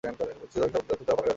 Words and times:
সুতরাং 0.03 0.69
শব্দের 0.71 0.93
অর্থ 0.93 1.01
"দফার 1.01 1.07
ধারক"। 1.07 1.27